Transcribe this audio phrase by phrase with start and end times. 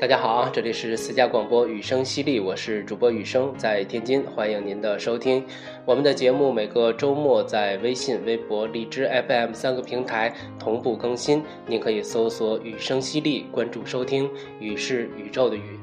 [0.00, 5.44] 大家好啊，这里是私家广播雨声犀利，我是主播雨声，在天津，欢迎您的收听。
[5.84, 14.30] 我们的节目每个周末在微信、微博、荔枝 FM 三个平台同步更新，您可以搜索“雨声犀利”关注收听。
[14.60, 15.80] 雨是宇宙的雨。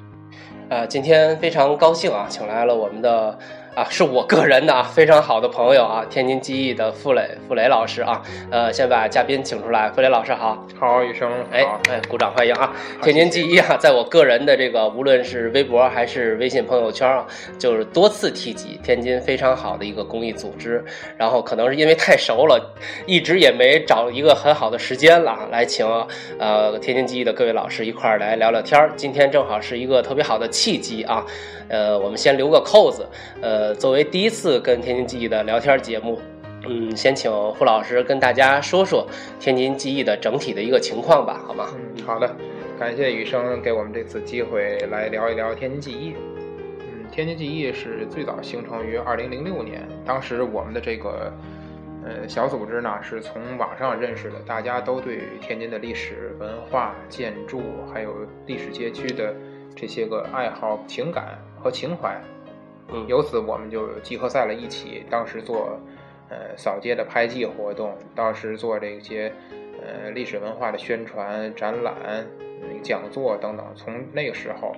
[0.69, 3.37] 呃，今天非常高兴啊，请来了我们的。
[3.75, 17.25] 啊，是我个人的啊，非常好的朋友啊，天津记忆的傅磊，傅磊老师啊，呃，先把嘉宾请出来，傅磊老师好，好，雨生，哎哎，鼓掌欢迎啊，天津记忆啊，在我个人的这个无论是微博还是微信朋友圈啊，
[17.59, 20.81] 就是多次提及天津非常好的一个公益组织，
[21.17, 22.73] 然后可能是因为太熟了，
[23.05, 25.85] 一直也没找一个很好的时间了，来请
[26.39, 31.25] 呃天津记忆的各位老师一块儿来聊聊天儿，今天正好是一个特别好的契机啊。
[31.67, 33.03] 呃，我们先留个扣子。
[33.41, 36.19] 呃，作为第一次跟天津记忆的聊天节目，
[36.67, 39.07] 嗯，先请胡老师跟大家说说
[39.39, 41.69] 天津记忆的整体的一个情况吧，好吗？
[41.73, 42.35] 嗯，好的，
[42.77, 46.13] 感谢雨生给我们这次机会来聊一聊天津记忆。
[46.79, 51.33] 嗯，天津记忆是最早形成于二零零六年，当时我们的这个
[52.03, 57.61] 呃小组织呢是从网上认识的，大家都对天津的历史文化、建筑
[57.93, 58.13] 还有
[58.45, 59.33] 历史街区的
[59.75, 61.37] 这些个爱好、情感。
[61.65, 62.15] 和情怀，
[62.89, 65.03] 嗯，由此我们就集合在了一起。
[65.09, 65.79] 当时做，
[66.29, 69.31] 呃，扫街的拍记活动，当时做这些，
[69.81, 71.95] 呃，历史文化的宣传、展览、
[72.83, 73.65] 讲座等等。
[73.75, 74.75] 从那个时候，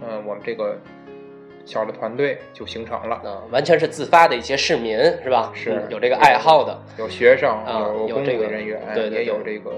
[0.00, 0.78] 嗯，我们这个
[1.64, 3.20] 小的团队就形成了。
[3.24, 5.50] 嗯，完全是自发的一些市民，是吧？
[5.54, 7.58] 是有这个爱好的，有学生，
[8.06, 9.72] 有工作人员，对，也有这个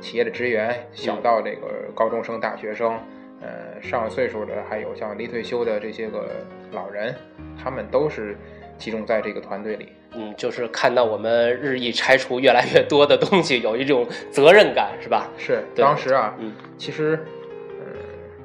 [0.00, 2.96] 企业的职员，小到这个高中生、大学生。
[3.44, 6.30] 呃，上岁数的，还有像离退休的这些个
[6.72, 7.14] 老人，
[7.62, 8.38] 他们都是
[8.78, 9.92] 集中在这个团队里。
[10.16, 15.28] 嗯，就是看到我们日益拆除越来越多的东西，有一种责任感，是吧？
[15.36, 15.62] 是。
[15.74, 17.18] 当时啊，嗯其实，
[17.68, 17.86] 嗯，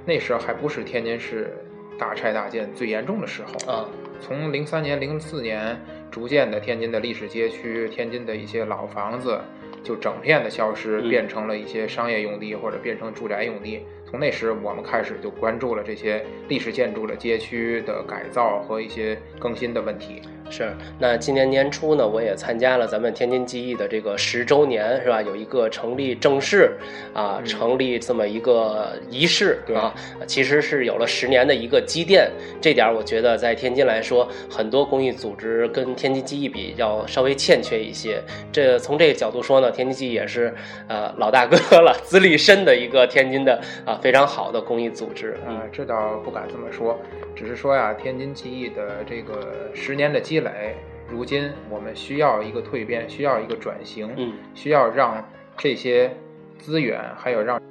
[0.05, 1.55] 那时候还不是天津市
[1.97, 3.87] 大拆大建最严重的时候啊。
[4.19, 5.79] 从零三年、零四年，
[6.11, 9.39] 逐渐的天津的历史街区、天津的一些老房子，
[9.81, 13.85] 就整片的消失，变成了一些商业用地或者变成住宅用地。
[14.09, 20.23] 从那时，我们开始就关注了这些历史建筑的街区的改造和一些更新的问题。
[20.49, 25.21] 是，那今年年初呢，我也参加了咱们天津记忆的这个十周年，是吧？
[25.21, 26.71] 有一个成立正式
[27.13, 29.93] 啊，成立这么一个仪式啊，
[30.25, 32.31] 其实是有了十年的一个积淀。
[32.59, 38.21] 这点我觉得在天津来说，很多公益组织跟天津记忆比要稍微欠缺一些。
[38.51, 40.53] 这从这个角度说呢，天津记忆也是
[40.87, 45.33] 呃老大哥了，资历深的一个天津的啊非常好的公益组织。
[45.47, 46.99] 啊，这倒不敢这么说。
[47.39, 50.75] 只是说呀，天津记忆的这个十年的积累，
[51.07, 55.25] 如今我们需要一个蜕变，需要一个转型，嗯，需要让
[55.57, 56.13] 这些
[56.57, 57.61] 资源，还有让，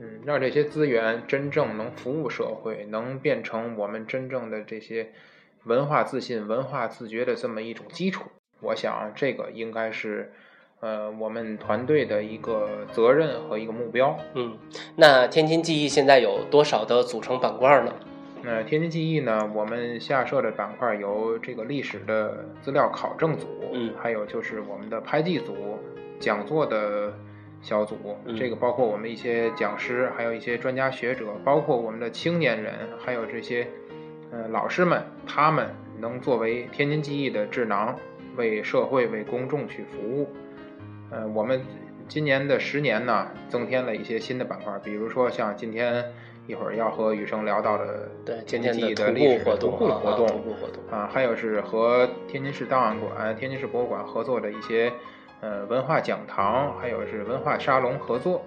[0.00, 5.12] 嗯，让这些资源真正能服务社会，能变成我们真正的这些
[5.66, 8.24] 文化自信、文化自觉的这么一种基础。
[8.58, 10.32] 我想，这个应该是，
[10.80, 14.18] 呃，我们团队的一个责任和一个目标。
[14.34, 14.58] 嗯，
[14.96, 17.94] 那天津记忆现在有多少的组成板块呢？
[18.44, 19.48] 那天津记忆呢？
[19.54, 25.78] 我们下设的板块有这个历史的资料考证组，嗯，还有就是我们的拍记组、
[26.18, 27.12] 讲座的
[27.60, 27.96] 小组，
[28.36, 33.68] 这个包括我们一些讲师，还有一些专家学者，包括我们的青年人，还有这些
[34.32, 35.68] 呃老师们，他们
[36.00, 37.96] 能作为天津记忆的智囊，
[38.36, 40.28] 为社会、为公众去服务。
[41.12, 41.62] 呃，我们
[42.08, 46.04] 今年的十年呢，增添了一些新的板块，比如说像今天。
[46.46, 50.26] 一会儿要和雨生聊到的对天津记忆的历史徒步活动
[50.90, 54.92] 啊，还有是和天津市档案馆、天津市博物馆合作的一些
[55.40, 58.42] 呃文化讲堂，还有是文化沙龙合作。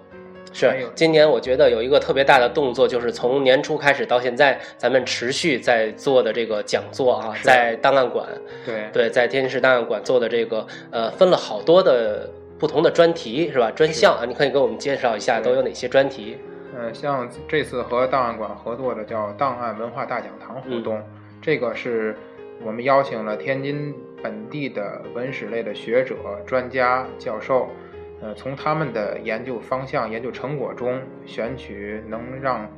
[0.52, 8.26] 是，今年我觉得有一个特别大的动作，就是从年初开始到现在，咱们持续在做的这个讲座啊，在档案馆，
[8.64, 13.70] 对对，在天津市档案馆做的这个呃，分了好多的不同的专题是吧？
[13.70, 16.38] 专项啊，你可以给我们介绍一下都有哪些专题？
[16.76, 21.02] 呃，像这次和档案馆合作的叫档案文化大讲堂活动，
[21.40, 22.14] 这个是
[22.62, 27.70] 我们邀请了天津本地的文史类的学者、专家、教授，
[28.20, 32.68] 呃，从他们的研究方向、研究成果中选取能让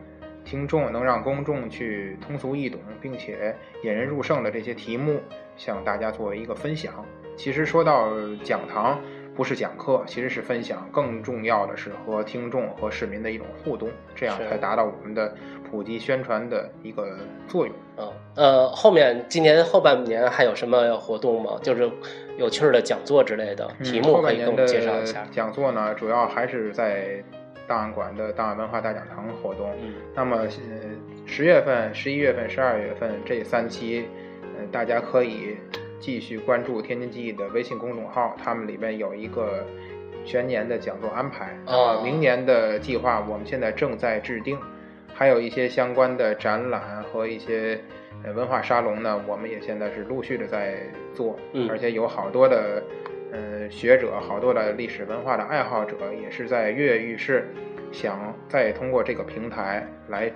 [0.45, 3.53] 听众、能让公众去通俗易懂，并且
[3.83, 5.21] 引人入胜的这些题目，
[5.57, 7.05] 向大家作为一个分享。
[7.37, 8.13] 其实说到
[8.45, 9.01] 讲堂。
[9.39, 10.85] 不是讲课，其实是分享。
[10.91, 15.33] 更重要的是和听众和市民的一种互动，这样才达到我们的
[15.71, 17.73] 普及宣传的一个作用。
[17.99, 21.57] 嗯，呃，后面今年后半年还有什么活动吗？
[21.63, 21.89] 就是
[22.37, 25.25] 有趣的讲座之类的题目，可以给我们介绍一下。
[25.31, 27.23] 讲座呢，主要还是在
[27.69, 29.71] 档案馆的档案文化大讲堂活动。
[29.81, 30.49] 嗯，那么呃
[31.27, 34.09] 十月份、十一月份、十二月份这三期，
[34.59, 35.57] 呃，大家可以
[36.01, 39.67] 继续关注天津记忆的微信公众号，他们里面有一个
[40.25, 41.57] 全年的讲座安排。
[41.67, 44.59] 哦呃明年的计划我们现在正在制定，
[45.13, 47.81] 还有一些相关的展览和一些
[48.25, 50.77] 呃文化沙龙呢，我们也现在是陆续的在
[51.15, 52.83] 做，嗯而且有好多的
[53.33, 57.49] 呃学者，好多的历史文化的爱好者也是在跃跃欲试，
[57.91, 60.31] 想再通过这个平台来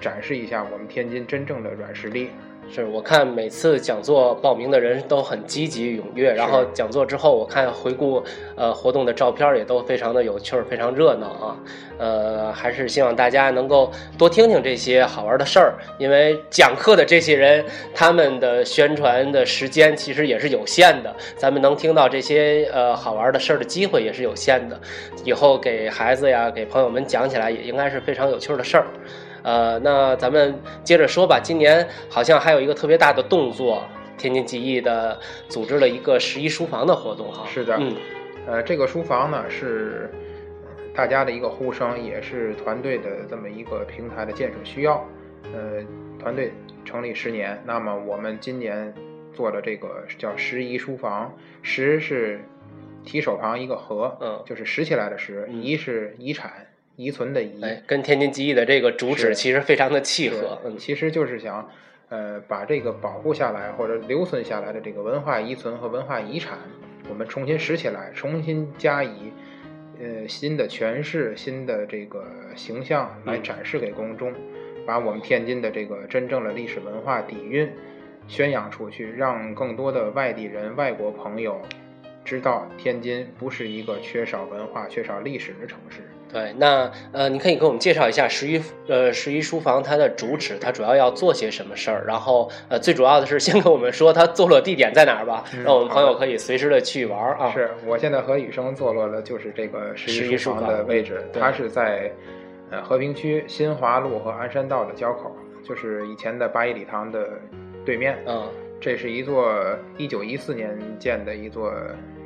[0.00, 2.30] 展示一下我们天津真正的软实力。
[2.70, 8.20] 是我看每次讲座报名的人都很积极踊跃，然后讲座之后我看回顾
[8.56, 11.56] 呃活动的照片也都非常的有趣儿，非常热闹啊。
[11.98, 17.64] 呃，还是希望大家能够多听听这些好玩的事儿，因为讲课的这些人
[17.94, 24.80] 他们的宣传的时间其实也是有限的，咱们能听到这些呃好玩的事儿的机会也是有限的。
[25.22, 28.86] 以后给孩子呀，给朋友们讲起来也应该是非常有趣儿的事儿。
[29.44, 31.38] 呃，那咱们接着说吧。
[31.38, 33.84] 今年好像还有一个特别大的动作，
[34.16, 37.46] 天津记忆的组织了一个十一书房的活动哈。
[37.46, 37.94] 是的嗯
[38.46, 40.10] 呃，这个书房呢是
[40.64, 45.06] 呃大家的一个呼声，也是团队的这么一个平台的建设需要。
[45.52, 45.84] 呃，
[46.18, 46.52] 团队
[46.84, 48.92] 成立十年，那么我们今年
[49.34, 52.40] 做的这个叫十遗书房，十是
[53.04, 56.50] 提手旁一个和，嗯就是拾起来的拾，嗯遗是遗产、
[56.96, 57.62] 遗存的遗。
[57.62, 60.60] 哎，跟天津记忆的这个主旨其实非常的契合。
[60.64, 61.68] 嗯其实就是想，
[62.08, 66.58] 呃，把这个保护下来或者留存下来的这个文化遗存和文化遗产，
[67.08, 69.32] 我们重新拾起来，重新加以
[69.98, 72.24] 呃新的诠释、新的这个
[72.54, 74.32] 形象来嗯展示给公众，
[74.86, 77.70] 把我们天津的这个真正的历史文化底蕴
[78.26, 81.60] 宣扬出去，让更多的外地人、外国朋友
[82.24, 86.02] 知道天津不是一个缺少文化、缺少历史的城市。
[86.34, 92.04] 对，那呃，你可以给我们介绍一下十一呃十一书房它的主旨，它主要要做些什么事儿？
[92.04, 97.52] 然后呃，最主要的是先跟我们说它坐落地点在哪儿吧，嗯让我们朋友可以随时的去玩儿啊。
[97.52, 102.10] 是我现在和雨生坐落的就是这个十十一一书房的位置，对它是在
[102.70, 105.30] 呃和平区新华路和鞍山道的交口，
[105.62, 107.28] 就是以前的八一礼堂的
[107.86, 108.18] 对面。
[108.26, 108.42] 嗯
[108.80, 109.50] 这是一座
[109.96, 111.72] 一九一四年建的一座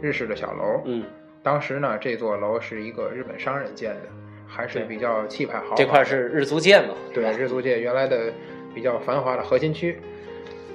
[0.00, 1.04] 日式的小楼，嗯，
[1.42, 4.02] 当时呢这座楼是一个日本商人建的，
[4.46, 5.74] 还是比较气派豪华。
[5.76, 6.94] 这块是日租界嘛？
[7.14, 8.32] 对日租界原来的
[8.74, 10.00] 比较繁华的核心区。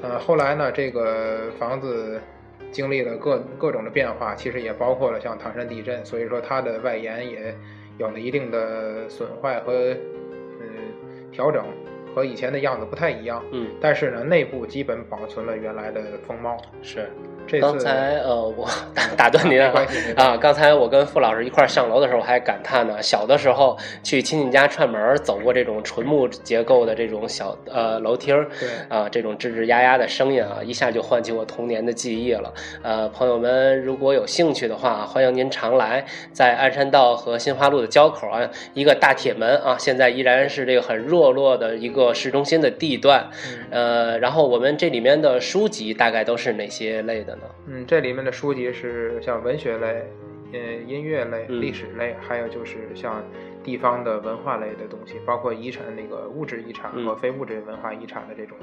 [0.01, 2.19] 呃，后来呢，这个房子
[2.71, 7.55] 经历了各各种的变化，其实也包括了像唐山地震，所以说它的外延也
[7.97, 9.95] 有了一定的损坏和
[10.59, 11.65] 嗯调整，
[12.13, 13.43] 和以前的样子不太一样。
[13.51, 16.57] 嗯，但是呢，内部基本保存了原来的风貌。
[16.81, 17.09] 是。
[17.61, 20.37] 刚才呃，我 打打断您啊没关系没关系啊！
[20.37, 32.53] 刚才我跟傅老师一块儿上楼的时候，我还感叹呢，小的时候去亲戚家串门儿，走过这种纯木结构的这种小呃楼梯儿，对啊，这种吱吱呀呀的声音啊，一下就唤起我童年的记忆了。
[32.81, 43.29] 呃，朋友们如果有兴趣的话，欢迎您常来，在鞍山道和新华路的交口啊，一个大铁门啊，现在依然是这个很热络的一个市中心的地段。
[43.47, 47.43] 嗯呃，然后我们这里面的书籍大概都是哪些类的呢？
[47.67, 50.03] 嗯，这里面的书籍是像文学类、
[50.53, 53.23] 嗯音乐类、嗯历史类，还有就是像
[53.63, 58.55] 地方的文化类的东西，包括遗产那个物质遗产嗯和非物质文化遗产的这种，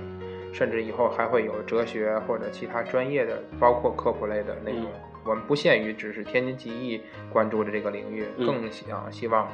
[0.53, 4.85] 甚至以后还会有哲学或者其他专业的，包括科普类的内容。
[4.85, 7.01] 嗯我们不限于只是天津记忆
[7.33, 9.49] 关注的这个领域，嗯更想希望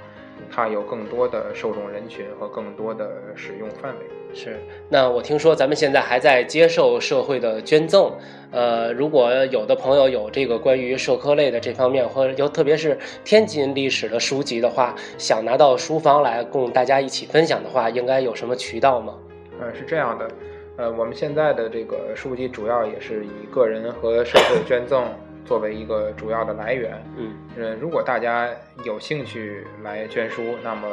[0.51, 4.07] 它有更多的受众人群和更多的使用范围。
[4.35, 4.59] 是，
[4.89, 8.13] 那我听说咱们现在还在接受社会的捐赠，
[8.51, 19.15] 呃，如果有的朋友有这个关于社科类的这方面，或者有特别是天津历史的书籍的话，想拿到书房来供大家一起分享的话，应该有什么渠道吗？
[19.59, 20.31] 呃，是这样的，
[20.77, 25.03] 呃，我们现在的这个书籍主要也是以个人和社会捐赠
[25.47, 27.03] 作为一个主要的来源。
[27.17, 28.51] 嗯呃，如果大家
[28.85, 30.89] 有兴趣来捐书，那么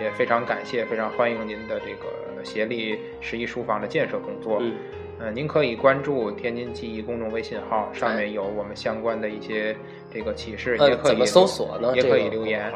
[0.00, 4.58] 也非常感谢，非常欢迎您的这个协力十一书房的建设工作。
[4.60, 4.74] 嗯
[5.20, 9.76] 呃，您可以关注天津记忆公众微信号，上面有我们相关的一些
[10.12, 11.92] 这个启示，也呃，可以怎么搜索呢？
[11.96, 12.72] 也可以留言。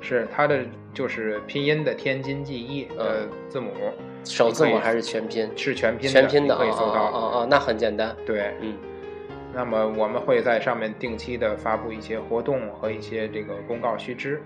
[0.00, 3.70] 是它的就是拼音的天津记忆的嗯字母，
[4.24, 5.48] 首字母还是全拼？
[5.54, 7.04] 是全拼全拼的可以搜哦到。
[7.04, 8.16] 哦哦，那很简单。
[8.26, 8.74] 对，嗯
[9.54, 14.40] 那么我们会在上面定期的发布一些活动和一些这个公告须知。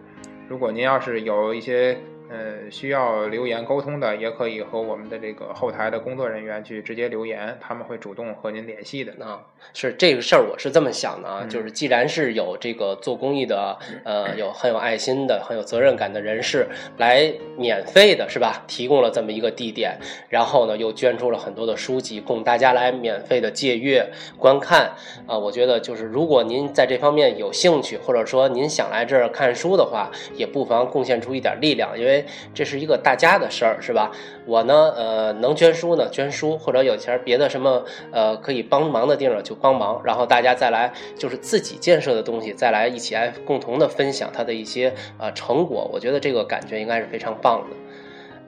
[0.48, 1.96] 如果您要是有一些
[2.28, 9.12] 呃，需要留言沟通的，也可以和我们的这个后台的工作人员去直接留言，他们会主动和您联系的。
[9.25, 18.64] 啊，是这个事儿，我是这么想的啊，嗯就是既然是有这个做公益的，呃，有很有爱心的、很有责任感的人士来免费的，是吧？
[18.66, 19.98] 提供了这么一个地点，
[20.30, 24.92] 然后呢，又捐出了很多的书籍供大家来免费的借阅观看。
[25.26, 34.10] 啊、我觉得就是如果您在这方面有兴趣，或者说您想来这儿看书的话，也不妨贡献出一点力量，因为这是一个大家的事儿，是吧？
[34.46, 47.76] 我呢，呃，能捐书呢捐书，或者有钱儿别的什么呃可以帮忙的地方就帮忙，然后大家再来就是自己建设的东西，再来一起来共同的分享它的一些呃成果，我觉得这个感觉应该是非常棒的。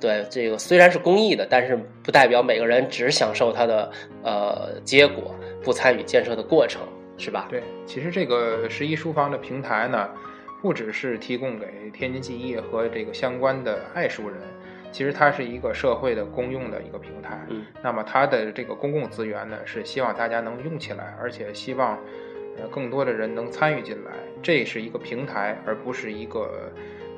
[0.01, 3.91] 对，这个虽然是公益的，但是不代表每个人只享受它的
[4.25, 6.83] 呃结果，不参与建设的过程，
[7.17, 7.47] 是吧？
[7.49, 10.09] 对，其实这个十一书房的平台呢，
[10.63, 14.39] 不只是提供给天津记忆和这个相关的爱书人，
[14.91, 17.45] 其实它是一个社会的公用的一个平台。
[17.49, 21.99] 嗯，那么它的这个公共资源呢，是希望大家能用起来，而且希望
[22.57, 24.13] 呃更多的人能参与进来。
[24.43, 26.71] 这是一个平台，而不是一个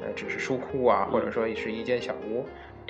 [0.03, 2.47] 呃只是书库啊，或者说是一间小屋。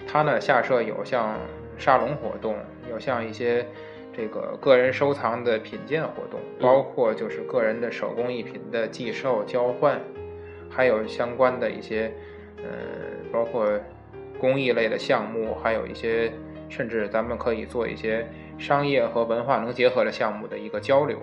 [0.07, 1.39] 它呢下设有像
[1.77, 2.57] 沙龙活动，
[2.91, 3.67] 有像一些
[4.13, 10.01] 这个个人收藏的品鉴活动，包括就是个人的手工艺品的寄售交换，
[10.71, 12.13] 还有相关的一些
[12.59, 12.71] 呃，
[13.31, 13.69] 包括
[14.41, 16.33] 公益类的项目，还有一些
[16.69, 18.27] 甚至咱们可以做一些
[18.59, 21.19] 商业和文化能结合的项目的一个交流，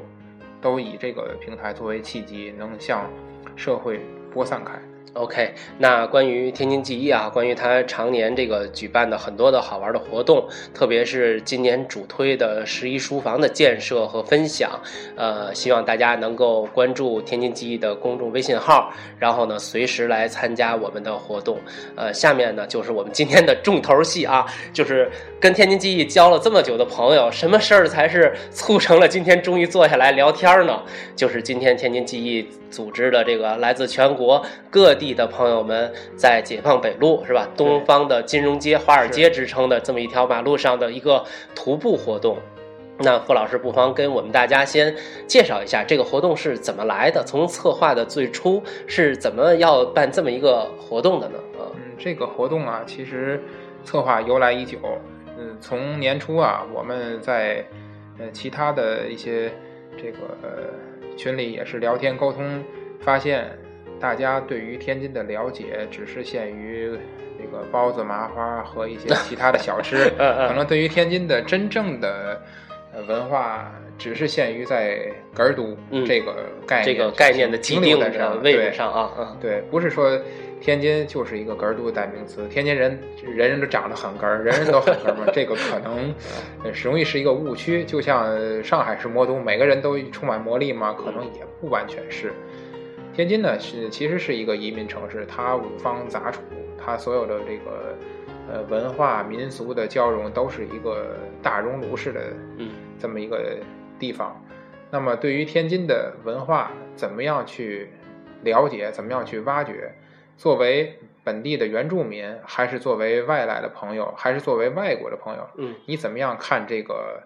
[0.61, 3.09] 都以这个平台作为契机，能向
[3.55, 4.79] 社会播散开。
[5.13, 14.79] OK，那关于天津记忆啊，关于它常年这个举办的很多的好玩的活动，特别是今年主推的十一书房的建设和分享，
[15.15, 21.57] 呃，希望大家能够关注天津记忆的公众微信号，然后呢，随时来参加我们的活动。
[21.95, 25.09] 呃，下面呢就是我们今天的重头戏啊，就是
[25.39, 30.83] 跟天津记忆交了这么久的朋友，什么事儿才是促成了今天终于坐下来聊天呢？
[31.15, 37.47] 就是今天天津记忆组织的这个来自全国各地的朋友们，在解放北路是吧？
[37.55, 41.23] 东方的金融街、华尔街之称的这么一条马路上的一个
[41.55, 42.37] 徒步活动。
[42.99, 44.95] 那傅老师不妨跟我们大家先
[45.27, 51.37] 介绍一下这个活动是怎么来的，从策划的最初是怎么要办这么一个活动的呢？
[51.59, 53.39] 啊，嗯，这个活动啊，其实
[53.83, 54.79] 策划由来已久。
[55.37, 57.63] 嗯，从年初啊，我们在
[58.17, 59.51] 呃其他的一些
[59.95, 62.63] 这个、呃、群里也是聊天沟通，
[62.99, 63.47] 发现
[63.99, 66.91] 大家对于天津的了解只是限于
[67.37, 72.41] 这个包子、麻花和一些其他的小吃， 可能对于天津的真正的
[72.93, 74.99] 呃文化，只是限于在
[75.35, 76.35] 哏儿都嗯这个
[76.65, 80.19] 概念、这个概念的既定上对位置上啊，嗯，对，不是说
[80.59, 86.13] 天津就是一个哏儿都的代名词，天津人人人都长得很哏儿，人人都很哏儿嘛， 这个可能
[86.63, 87.83] 呃容易是一个误区。
[87.83, 92.33] 就像呃上海是魔都，每个人都充满魔力嘛，可能也不完全是。
[93.17, 96.39] 天津呢是其实是一个移民城市，它五方杂处，
[96.77, 97.95] 它所有的这个
[98.47, 102.21] 呃文化民俗的交融都是一个大熔炉式的
[102.57, 102.69] 嗯
[102.99, 103.57] 这么一个
[103.97, 104.39] 地方。
[104.91, 107.89] 那么对于天津的文化，怎么样去
[108.43, 109.95] 了解，怎么样去挖掘？
[110.37, 117.23] 作为本地的原住民，还是作为外来的朋友，还是作为外国的朋友，嗯你怎么样看这个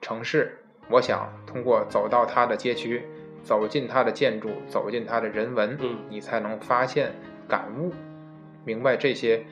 [0.00, 0.60] 城市？
[0.88, 3.02] 我想通过走到它的街区，
[3.44, 7.12] 走进它的建筑，走进它的人文，嗯你才能发现、
[7.46, 7.92] 感悟、
[8.64, 9.44] 明白这些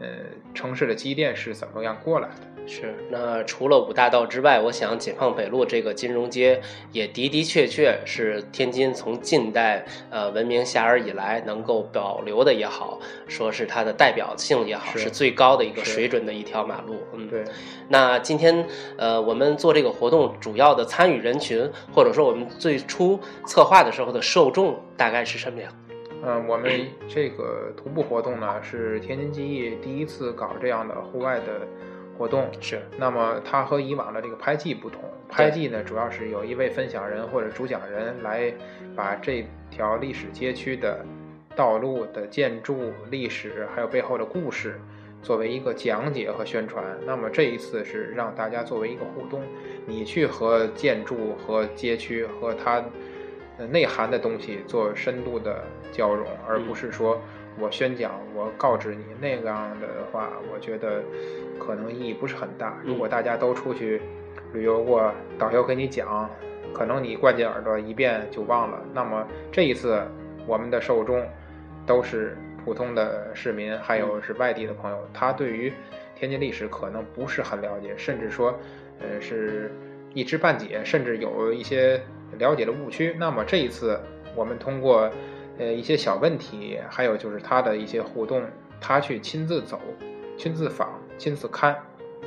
[0.00, 0.08] 呃
[0.52, 2.47] 城市的积淀是怎么样过来的。
[2.70, 6.60] 是，那除了五大道之外，我想解放北路这个金融街
[6.92, 16.96] 也的的确确是天津从近代呃文明遐迩以来能够保留的也好，说是它的代表性也好，是是最高的一个水准的一条马路。
[17.14, 17.42] 嗯，对，
[17.88, 18.66] 那今天
[18.98, 25.70] 呃，我们做这个活动主要的参与人群，或者说我们最初策划的时候的受众大概是什么呀？
[26.22, 26.68] 嗯，我们
[27.08, 31.66] 这个徒步活动呢，是天津记忆第一次搞这样的户外的
[32.18, 32.48] 活动。
[32.60, 38.52] 是，那么它和以往的这个拍记不同，拍记呢主要是有一位分享人或者主讲人来
[38.96, 41.04] 把这条历史街区的
[41.54, 44.80] 道路的建筑历史，还有背后的故事，
[45.22, 46.84] 作为一个讲解和宣传。
[47.06, 49.42] 那么这一次是让大家作为一个互动，
[49.86, 52.84] 你去和建筑和街区和它
[53.58, 57.20] 呃内涵的东西做深度的交融，而不是说
[57.60, 61.02] 我宣讲，我告知你那样的话，我觉得
[61.58, 62.78] 可能意义不是很大。
[62.84, 64.00] 如果大家都出去
[64.52, 66.28] 旅游过，导游给你讲，
[66.72, 68.80] 可能你灌进耳朵一遍就忘了。
[68.94, 70.00] 那么这一次，
[70.46, 71.24] 我们的受众
[71.86, 75.72] 都是普通的市民，还有是外地的朋友，他对于
[76.14, 78.54] 天津历史可能不是很了解，甚至说，
[79.00, 79.72] 呃，是
[80.14, 82.00] 一知半解，甚至有一些
[82.38, 83.14] 了解的误区。
[83.18, 83.98] 那么这一次，
[84.34, 85.10] 我们通过
[85.58, 88.42] 呃一些小问题，还有就是他的一些互动，
[88.80, 89.80] 他去亲自走、
[90.36, 91.76] 亲自访、亲自看，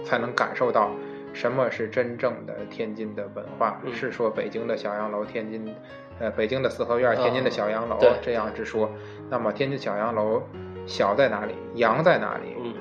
[0.03, 0.91] 才能感受到
[1.33, 3.81] 什么是真正的天津的文化。
[3.93, 5.73] 是说北京的小洋楼，天津。
[6.19, 8.91] 呃，北京的四合院，天津的小洋楼，这样之说。
[9.27, 10.43] 那么，天津小洋楼
[10.85, 11.55] 小在哪里？
[11.73, 12.55] 洋在哪里？
[12.59, 12.75] 嗯，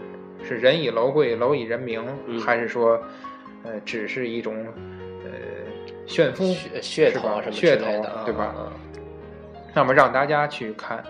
[0.45, 2.05] 是人以楼贵，楼以人名，
[2.45, 3.01] 还是说，
[3.63, 4.67] 呃，只是一种
[5.25, 5.31] 呃
[6.07, 6.45] 炫富
[6.83, 8.55] 噱头什么噱头的，对吧？
[9.73, 11.03] 那么让大家去看，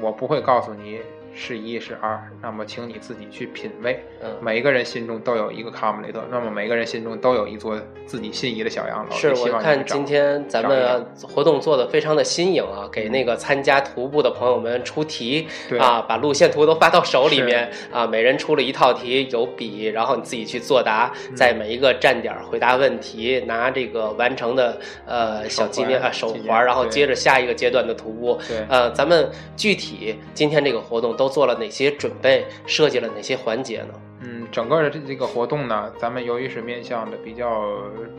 [0.00, 1.00] 我不会告诉你。
[1.36, 4.04] 是一是二，那么请你自己去品味。
[4.22, 7.76] 嗯，每个人心中都有一个卡姆雷特，那么每个人心中都有一座
[8.06, 9.10] 自己心仪的小洋楼。
[9.10, 28.38] 是我看今天咱们活动做的非常的新颖啊，给那个参加徒步的朋友们出题啊，把路线图都发到手里面啊，每人出了一套题，有笔，然后你自己去作答，在每一个站点回答问题，拿这个完成的呃小纪念啊手环，然后接着下一个阶段的徒步。
[28.46, 31.23] 对，呃，咱们具体今天这个活动都。
[31.24, 32.44] 都做了哪些准备？
[32.66, 33.94] 设计了哪些环节呢？
[34.20, 37.72] 嗯，整个的这这个活动呢，咱们由于是面向的比较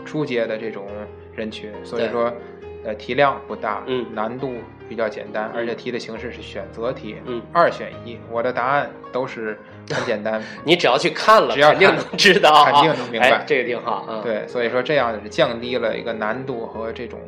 [0.03, 0.87] 初阶的这种
[1.35, 2.33] 人群，所以说，
[2.83, 4.55] 呃，题量不大，嗯，难度
[4.89, 9.57] 比较简单，而且题的形式是选择题，嗯，二选一，我的答案都是
[9.91, 17.19] 很简单， 你只要去看了，只要肯定能知道，肯定能明白，这个挺好，对，所以说这样是降低了一个难度和这种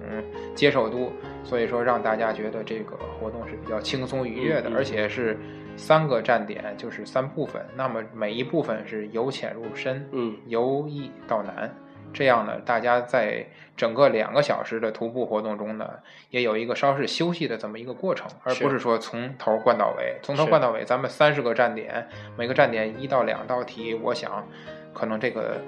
[0.56, 1.12] 接受度，
[1.44, 5.38] 所以说让大家觉得这个活动是比较轻松愉悦的，而且是。
[5.78, 11.74] 三个站点就是三部分，那么每一部分是由浅入深，嗯，由易到难，
[12.12, 15.88] 这样呢，大家在整个两个小时的徒步活动中呢，
[16.32, 20.18] 也有一个稍事休息的这么一个过程，而不是说从头灌到尾。
[20.24, 24.46] 从头灌到尾，咱们三十个站点，每个站点一到两道题，我想，
[24.94, 25.62] 可能这个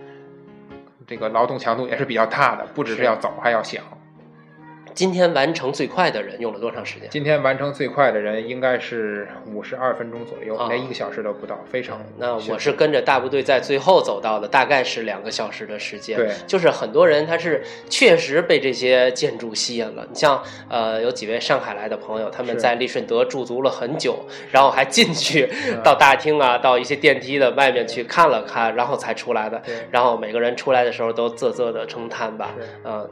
[1.05, 3.83] 这个劳动强度也是比较大的，不只是要走，还要想。
[4.99, 7.07] 今天完成最快的人用了多长时间？
[7.09, 12.01] 今天完成最快的人应该是五十二分钟左右，连一个小时都不到，非常。
[12.17, 16.17] 那我是跟着大部队在最后走到的，大概是两个小时的时间。
[16.17, 20.05] 对，就是很多人他是确实被这些建筑吸引了。
[20.09, 24.19] 你像呃，有几位上海来的朋友，他们在利顺德驻足了很久，
[24.51, 25.49] 然后还进去
[25.81, 29.63] 到大厅啊，到一些电梯的外面去看了看，然后才出来的。
[29.91, 33.09] 然后每个人出来的时候都啧啧的称叹吧，嗯。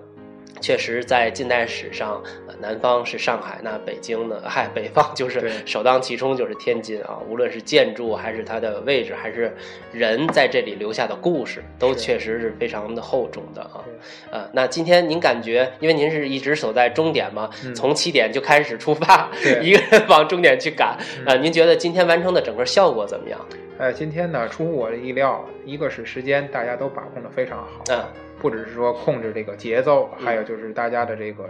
[0.59, 2.21] 确实，在近代史上，
[2.59, 4.41] 南方是上海，那北京呢？
[4.45, 7.19] 嗨，北方就是首当其冲就是天津啊！
[7.29, 9.55] 无论是建筑，还是它的位置，还是
[9.91, 13.83] 人在这里留下的故事，都确实是非常的厚重的啊！
[14.31, 19.29] 呃，那今天您感觉，因为您是一直守在终点嘛，从起点就开始出发，
[19.61, 21.35] 一个人往终点去赶啊！
[21.35, 23.39] 您觉得今天完成的整个效果怎么样？
[23.77, 27.83] 呃，今天呢，出乎我的意料，一个是时间，大家都把控的非常好。
[27.91, 28.26] 嗯。
[28.39, 31.45] 不只是说控制这个节奏，还有就是大家的这个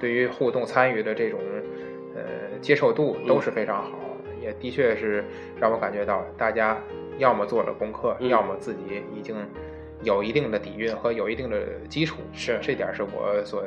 [0.00, 1.40] 对于互动参与的这种
[2.14, 3.98] 呃接受度都是非常好，
[4.40, 5.24] 也的确是
[5.60, 6.78] 让我感觉到大家
[7.18, 9.36] 要么做了功课，要么自己已经
[10.02, 12.58] 有一定的底蕴和有一定的基础，是。
[12.62, 13.64] 这点是我所。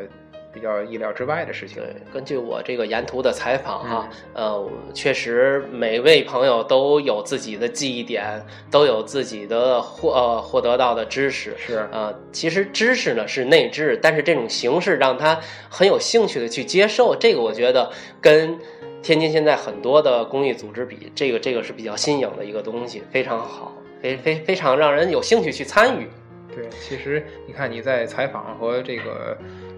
[0.55, 1.83] 比较意料之外的事情。
[1.83, 8.41] 对，根据我这个沿途的采访哈，呃，确实每位朋友都有自己的记忆点，
[8.71, 11.53] 都有自己的获呃获得到的知识。
[11.57, 15.37] 是呃，其实知识呢是内置，但是这种形式让他
[15.69, 17.13] 很有兴趣的去接受。
[17.13, 17.91] 这个我觉得
[18.21, 18.57] 跟
[19.03, 26.07] 天津现在很多的公益组织比，这个这个是比较新颖的一个东西，非常好，非非非常让人有兴趣去参与。
[26.55, 29.37] 对，其实你看你在采访和这个。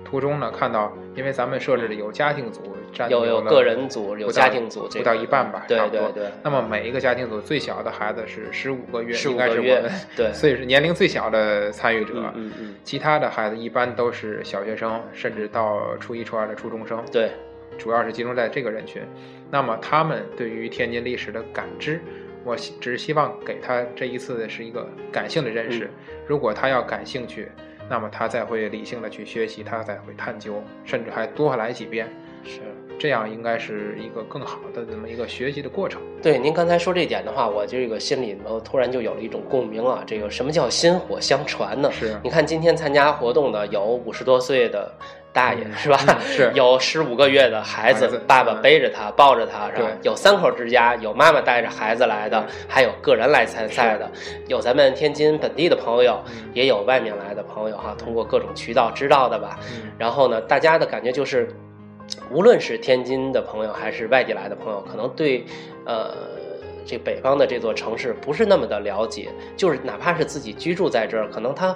[0.10, 6.28] 途中呢，看到，因为咱们设置的有家庭组，占有有个人组，有家庭组，不到一半吧，对对对。
[6.42, 9.84] 那么每一个家庭组最小的孩子是十五个月，十五个月，
[10.16, 12.14] 对， 所以是年龄最小的参与者。
[12.36, 12.76] 嗯嗯。
[12.86, 17.04] 其他的孩子一般都是小学生，甚至到初一、初二的初中生。
[17.12, 17.32] 对，
[17.78, 19.02] 主要是集中在这个人群。
[19.52, 22.00] 那么他们对于天津历史的感知，
[22.46, 25.90] 我只是希望给他这一次的是一个感性的认识。
[26.26, 27.52] 如果他要感兴趣。
[27.90, 32.08] 那么他再会理性的去学习，他才会探究，甚至还多来几遍，
[32.44, 32.60] 是
[33.00, 36.02] 这样，应该是一个更好的这么一个学习的过程。
[36.22, 40.04] 对，您刚才说这点的话，我这个心里头突然就有了一种共鸣啊。
[40.06, 41.92] 这个什么叫薪火相传呢？
[41.92, 44.92] 是，你看今天参加活动的有五十多岁的。
[45.38, 46.00] 大爷是吧？
[46.20, 49.90] 是 有十五个月的孩子，爸爸背着他，抱着他，是吧？
[50.02, 54.10] 有三口之家，有妈妈带着孩子来的，还有个人来参赛的，
[54.48, 56.20] 有咱们天津本地的朋友，
[56.56, 57.94] 也有外面来的朋友哈。
[58.00, 59.60] 通过各种渠道知道的吧。
[60.00, 61.48] 然后呢，大家的感觉就是，
[62.32, 65.46] 无论是天津的朋友还是外地来的朋友，可能对
[65.86, 66.16] 呃
[66.84, 71.76] 这北方的这座城市不是那么的了解，就是哪怕是自己居住在这儿，可能他。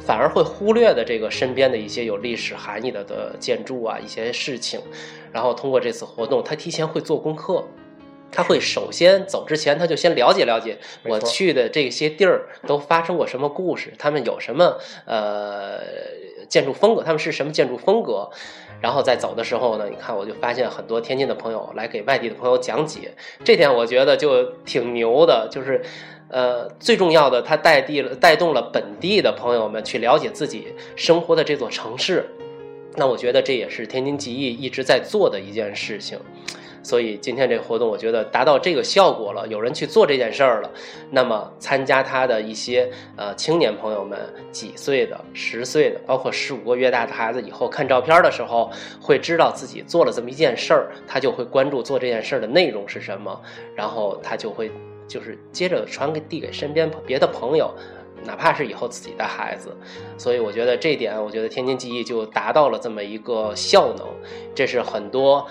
[0.00, 4.80] 反而会忽略的这个身边的一些有历史含义的的建筑啊，一些事情，
[5.30, 7.62] 然后通过这次活动，他提前会做功课，
[8.32, 15.80] 他会首先走之前，他就先了解了解我去的这些地儿都发生过什么故事，他们有什么呃
[16.48, 18.30] 建筑风格，他们是什么建筑风格，
[18.80, 23.12] 然后在走的时候呢，你看我就发现很多天津的朋友来给外地的朋友讲解，
[23.44, 25.82] 这点我觉得就挺牛的，就是。
[26.30, 32.24] 呃，最重要的，它带地了，带动了本地的朋友们去了解自己生活的这座城市。
[32.96, 36.18] 那我觉得这也是天津记忆一直在做的一件事情。
[36.82, 40.70] 所以今天这个活动，我觉得达到这个效果了，有人去做这件事儿了。
[41.10, 44.18] 那么参加他的一些呃青年朋友们，
[44.50, 53.38] 几岁的、十岁的，包括十五个月大的孩子，以后看照片的时候，会知道自己做了这么一件事儿，他就会关注做这件事儿的内容是什么，
[53.76, 54.70] 然后他就会。
[55.10, 57.74] 就是接着传给递给身边别的朋友，
[58.24, 59.76] 哪怕是以后自己的孩子，
[60.16, 64.06] 所以我觉得这点，我觉得天津记忆就达到了这么一个效能，
[64.54, 65.44] 这是很多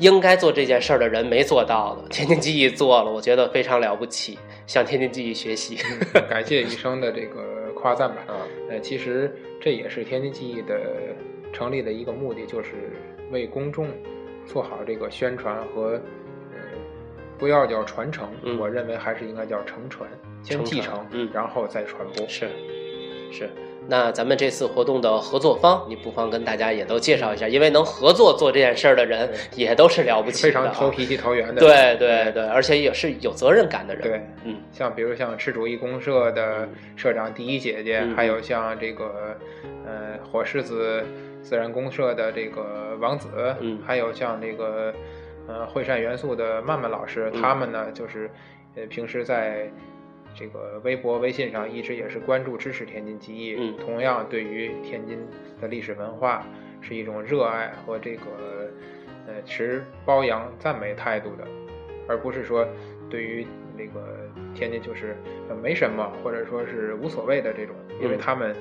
[0.00, 5.78] 应该做这件事儿的人没做到的，天津记忆做了，我觉得非常了不起，向天津记忆学习，
[6.28, 8.24] 感谢医生的这个夸赞吧。
[8.26, 8.34] 啊，
[8.68, 10.80] 呃，其实这也是天津记忆的
[11.52, 12.70] 成立的一个目的，就是
[13.30, 13.86] 为公众
[14.44, 16.00] 做好这个宣传和。
[17.38, 20.08] 不要叫传承，我认为还是应该叫承传，
[20.42, 22.26] 先继承，嗯，然后再传播。
[22.26, 22.48] 是，
[23.30, 23.48] 是。
[23.90, 31.60] 那咱们这次活动的合作方，你不妨跟大家也都介绍一下，因为能合作做这件事儿的人，也都是了不起的，非常投脾气、投缘的。
[31.60, 34.02] 对对对，而且也是有责任感的人。
[34.02, 39.38] 对，嗯，像比如像赤主义公社的社长第一姐姐，还有像这个，
[39.86, 41.02] 呃，火狮子
[41.40, 43.28] 自然公社的这个王子，
[43.60, 44.92] 嗯，还有像这个。
[45.48, 48.30] 呃，惠善元素的曼曼老师，他们呢，就是，
[48.76, 49.68] 呃，平时在
[50.34, 53.56] 这个微博、微信上一直也是关注、支持天津记忆。
[53.58, 55.18] 嗯，同样对于天津
[55.58, 56.46] 的历史文化
[56.82, 58.22] 是一种热爱和这个，
[59.26, 61.44] 呃，持褒扬、赞美态度的，
[62.06, 62.68] 而不是说
[63.08, 65.16] 对于那个天津就是
[65.62, 68.54] 没什么或者说是无所谓的这种，因为他们。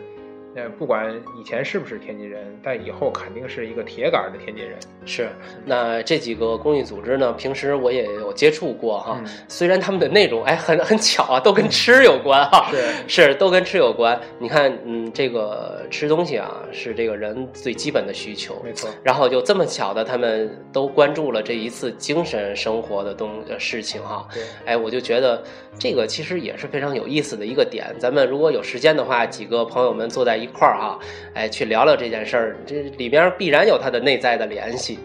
[0.58, 4.76] 呃，不管以前是不是天津人，但以后肯定是一个铁杆的天津人。
[5.06, 5.30] 是，
[5.64, 9.22] 那这几个公益组织呢，平时我也有接触过哈。
[9.48, 12.72] 虽然他们的内容，哎，很很巧啊，都跟吃有关哈。
[12.72, 14.20] 是是，都跟吃有关。
[14.40, 18.60] 你看，嗯，这个吃东西啊，是这个人最基本的需求。
[18.66, 18.90] 没错。
[19.04, 24.28] 然后就这么巧的，他们都关注了这一次精神生活的东事情哈。
[24.34, 24.42] 对。
[24.66, 25.44] 哎，我就觉得
[25.78, 27.96] 这个其实也是非常有意思的一个点。
[28.00, 30.47] 咱们如果有时间的话，几个朋友们坐在一。
[30.48, 31.00] 一块儿哈，
[31.34, 34.98] 哎，去聊聊这件事儿，这里边必然有它的内在的联系。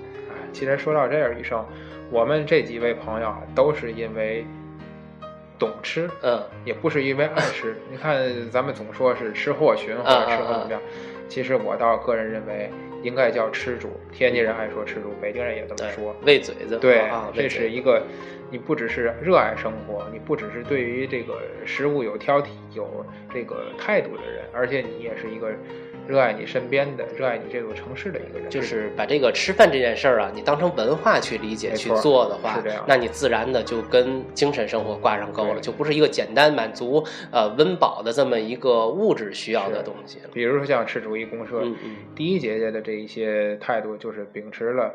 [0.53, 1.65] 其实说到这儿，医生，
[2.11, 4.45] 我们这几位朋友啊，都是因为
[5.59, 7.77] 懂吃，嗯，也不是因为爱吃。
[7.91, 10.81] 你看，咱们总说是吃货群或者吃货怎么样，
[11.33, 12.69] 其实我倒个人认为，
[13.03, 13.89] 应该叫吃主。
[14.13, 16.77] 天津人爱说吃主，北京人也这么说，喂嘴子。
[16.79, 18.03] 对，这是一个。
[18.51, 22.87] 你不只是热爱生活，你不只是对于这个食物有挑剔、有
[23.33, 25.51] 这个态度的人，而且你也是一个
[26.07, 28.51] 热爱你身边的、热爱你这座城市的一个人。
[28.51, 40.29] 就是把这个吃饭这件事儿啊，你当成文化去理解、去做的话，那你自然的就跟精神生活挂上钩了，就不是一个简单满足呃温饱的这么一个物质需要的东西了。
[40.33, 41.63] 比如说像吃主义公社，
[42.15, 44.95] 第一姐姐的这一些态度，就是秉持了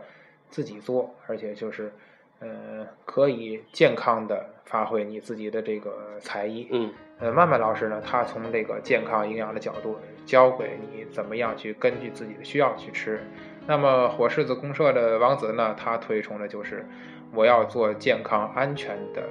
[0.49, 1.91] 自己做，而且就是。
[2.39, 6.67] 呃，可以健康的发挥你自己的这个才艺。
[6.69, 13.19] 嗯，呃，曼曼老师呢，他从这个健康营养的角度教给你怎么样去根据自己的需要去吃。
[13.65, 16.85] 那么火柿子公社的王子呢，他推崇的就是
[17.33, 19.23] 我要做健康安全的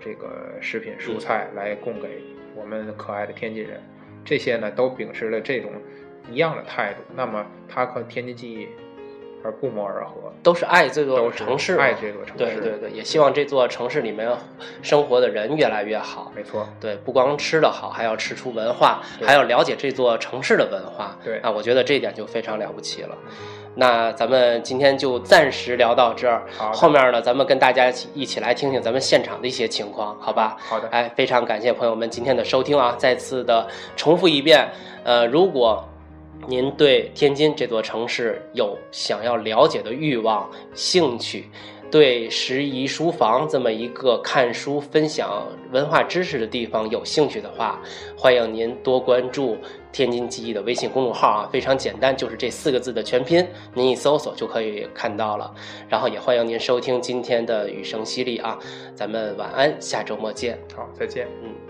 [0.00, 2.22] 这个食品蔬菜来供给
[2.54, 3.82] 我们可爱的天津人。
[4.24, 5.70] 这些呢，都秉持了这种
[6.30, 7.00] 一样的态度。
[7.14, 8.68] 那么他和天津记忆。
[9.46, 12.44] 而不谋而合，都是爱这座城市，爱这座城市。
[12.44, 14.28] 对对对，也希望这座城市里面
[14.82, 16.32] 生活的人越来越好。
[16.34, 21.16] 没错，对，不光吃的好，还要吃出文化，还要了解这座城市的文化。
[21.24, 23.16] 对啊，我觉得这一点就非常了不起了。
[23.76, 30.56] 那咱们今天就暂时聊到这儿，后面呢，咱们跟大家一起来听听咱们现场的一些情况，好吧？
[30.58, 30.88] 好的。
[30.88, 32.96] 哎，非常感谢朋友们今天的收听啊！
[32.98, 34.68] 再次的重复一遍，
[35.04, 35.88] 呃，如果。
[36.48, 41.50] 您对天津这座城市有想要了解的欲望、兴趣，
[41.90, 47.80] 对拾遗书房这么一个看书分享文化知识的地方有兴趣的话，
[48.16, 49.56] 欢迎您多关注
[49.92, 53.44] 天津记忆的微信公众号啊，非常简单，就是这四个字的全拼，
[53.74, 55.52] 您一搜索就可以看到了。
[55.88, 58.56] 然后也欢迎您收听今天的雨声淅沥啊，
[58.94, 60.56] 咱们晚安，下周末见。
[60.76, 61.26] 好，再见。
[61.42, 61.65] 嗯。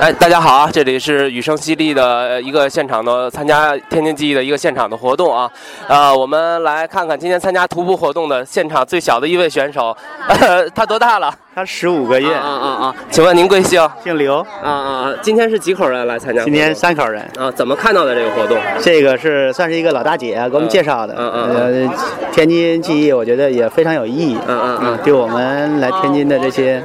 [0.00, 0.70] 哎，大家好啊！
[0.72, 5.50] 这里是雨声淅沥的一个现场的参加天津记忆的一个现场的活动啊。
[5.86, 9.94] 呃，我们来看看今天参加徒步活动的现场最小的一位选手，
[10.74, 11.30] 他多大了？
[11.54, 12.32] 他十五个月。
[12.34, 12.94] 啊啊啊！
[13.10, 13.86] 请问您贵姓？
[14.02, 14.38] 姓刘。
[14.62, 15.14] 啊啊！
[15.20, 16.42] 今天是几口人来参加？
[16.44, 17.22] 今天三口人。
[17.38, 18.56] 啊，怎么看到的这个活动？
[18.80, 21.14] 这个是算是一个老大姐给我们介绍的。
[21.18, 21.88] 嗯嗯。
[21.88, 21.94] 呃，
[22.32, 24.38] 天津记忆我觉得也非常有意义。
[24.48, 24.98] 嗯嗯嗯。
[25.04, 26.82] 对我们来天津的这些。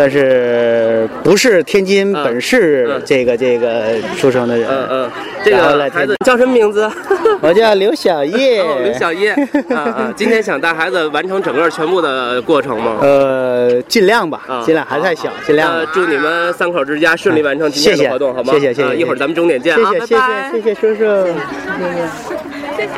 [0.00, 4.66] 算是不是天津本市这个这个出生的人？
[4.66, 5.10] 嗯嗯，
[5.44, 6.90] 这个孩子叫什么名字？
[7.42, 8.62] 我叫刘小叶。
[8.82, 9.32] 刘小叶，
[9.68, 9.76] 啊
[10.08, 10.12] 啊！
[10.16, 12.96] 今天想带孩子完成整个全部的过程吗？
[13.02, 15.86] 呃，尽量吧，尽量还太小，尽量。
[15.92, 18.54] 祝你们三口之家顺利完成今天的活动，好吗？
[18.54, 18.96] 谢谢谢谢。
[18.96, 19.90] 一会儿咱们终点见啊！
[19.92, 21.26] 谢谢谢谢谢谢叔叔，
[22.74, 22.90] 谢谢。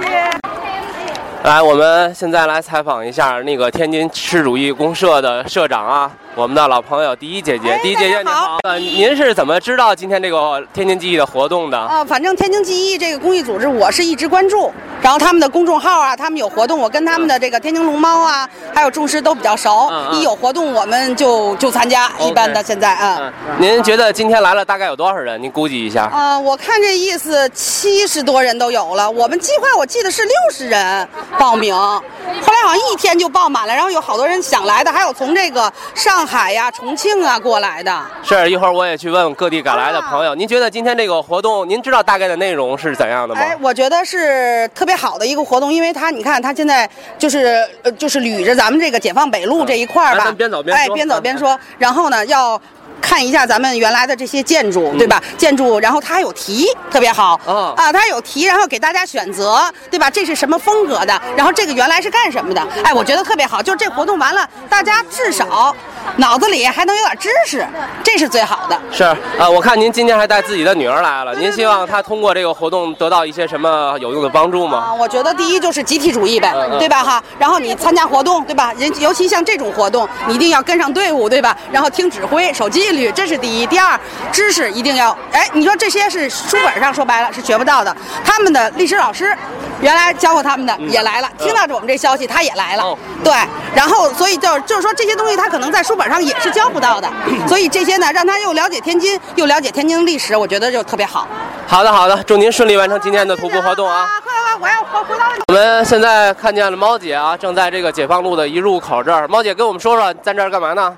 [1.42, 6.08] 来，我们现在来采访一下那个天津市主义公社的社长啊。
[6.34, 8.56] 我们的老朋友第一姐姐，第一姐姐您好。
[8.62, 11.78] 呃，您是怎么知道今天这个天津记忆的活动的？
[11.78, 14.72] 啊，反正天津记忆这个公益组织，我是一直关注。
[15.02, 19.92] 然后他们的公众号啊，他们有活动，我跟他们的这个天津龙猫啊，还有众师都比较熟。
[20.12, 22.10] 一有活动，我们就就参加。
[22.20, 23.30] 一般的现在啊。
[23.58, 25.42] 您觉得今天来了大概有多少人？
[25.42, 26.04] 您估计一下。
[26.04, 29.10] 啊，我看这意思七十多人都有了。
[29.10, 33.74] 我们计划我记得是六十人报名，后来好像一天就报满了。
[33.74, 36.21] 然后有好多人想来的，还有从这个上。
[36.22, 40.36] 上海呀，重庆啊，过来的是一会儿我也去问问各地赶来的朋友。
[40.36, 43.40] 您觉得今天这个活动，您知道大概的内容是怎样的吗？
[43.40, 51.58] 哎，我觉得是特别好的一个活动，因为它，你看，它现在就是呃，就是捋着咱们这个解放北路这一块儿吧，边走边说，哎，边走边说。
[51.76, 52.60] 然后呢，要。
[53.00, 55.20] 看一下咱们原来的这些建筑，对吧？
[55.36, 57.34] 建筑，然后它有题，特别好。
[57.44, 60.08] 啊，啊，它有题，然后给大家选择，对吧？
[60.08, 61.20] 这是什么风格的？
[61.36, 62.64] 然后这个原来是干什么的？
[62.84, 63.60] 哎，我觉得特别好。
[63.60, 65.74] 就是这活动完了，大家至少
[66.16, 67.66] 脑子里还能有点知识，
[68.04, 68.78] 这是最好的。
[68.92, 69.02] 是
[69.38, 74.90] 啊，我看您今天还带自己的女儿来了，您希望她通过这个活动得到一些什么有用的帮助吗？
[74.90, 77.02] 啊，我觉得第一就是集体主义呗，对吧？
[77.02, 78.72] 哈，然后你参加活动，对吧？
[78.78, 81.56] 人尤其像这种活动，你一定要跟上队伍，对吧？
[81.72, 82.92] 然后听指挥，守纪。
[82.92, 83.98] 律，这是第一，第二，
[84.30, 89.34] 知识一定要，哎，你说这些是书本上说白了是学不到的，他们的历史老师
[89.80, 93.32] 原来教过他们的也来了，听到我们这消息他也来了，对，
[93.74, 97.08] 然后所以就就是说这些东西他可能在书本上也是教不到的，
[97.46, 101.26] 所以这些呢让他又了解天津又了解天津历史，我觉得就特别好。
[101.66, 104.06] 好的好的，祝您顺利完成今天的徒步活动啊！
[104.22, 105.26] 快快快，我要回回到。
[105.48, 110.94] 我们现在看见了猫姐啊，正在这个解放路的一入口这儿，猫姐跟我们说说在这儿干嘛呢？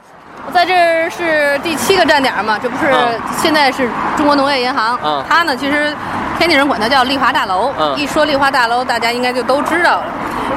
[0.52, 2.58] 在这儿是第七个站点嘛？
[2.62, 2.92] 这不是
[3.40, 4.98] 现在是中国农业银行。
[5.02, 5.94] 嗯，它呢，其实
[6.38, 7.72] 天津人管它叫丽华大楼。
[7.78, 10.04] 嗯，一说丽华大楼，大家应该就都知道了。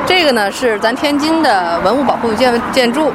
[0.06, 3.14] 这个呢是咱天津的文物保护建建筑，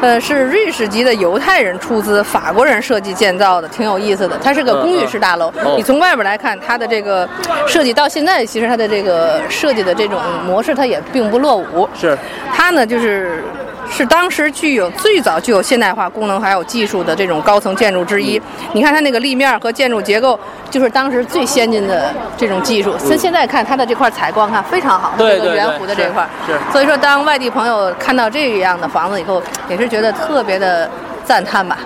[0.00, 4.38] 呃，是瑞士籍的犹太人出资，法国人设计建造的，挺有意思的。
[4.42, 5.52] 它是个公寓式大楼。
[5.76, 7.28] 你从外边来看，它的这个
[7.66, 11.88] 设计到现在，其实它的这个设计的这种模式，它也并不落伍。
[11.94, 12.16] 是，
[12.54, 13.42] 它呢就是。
[13.90, 18.40] 是当时具有最早具有现代化功能还有技术的这种高层建筑之一。
[18.72, 20.38] 你看它那个立面和建筑结构，
[20.70, 22.94] 就是当时最先进的这种技术。
[22.98, 26.26] 现现在看它的这块采光，看非常好，这个圆弧的这块。
[26.46, 26.58] 是。
[26.72, 30.88] 所以说，当外地朋友看到这样的房子以后，也是觉得特别的
[31.24, 31.78] 赞叹吧。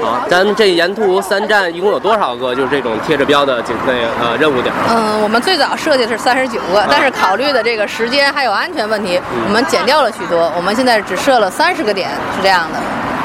[0.00, 2.54] 好，咱这沿途三站一共有多少个？
[2.54, 4.74] 就是这种贴着标的警那呃任务点？
[4.88, 10.52] 嗯，我们最早设计是三十九个，但是考虑的这个时间还有安全问题，我们减掉了许多。
[10.56, 12.78] 我们现在只设了三十个点，是这样的。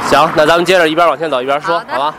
[0.09, 2.13] 行，那咱们接着一边往前走一边说，好吧？